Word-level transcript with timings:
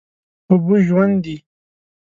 اوبه 0.49 0.75
ژوند 0.87 1.15
دي. 1.23 1.35